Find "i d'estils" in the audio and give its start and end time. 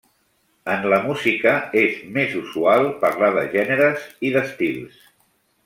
4.29-5.01